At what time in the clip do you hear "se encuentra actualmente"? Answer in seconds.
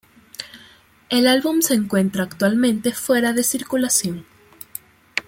1.61-2.91